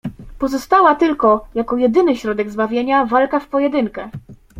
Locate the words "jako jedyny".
1.55-2.15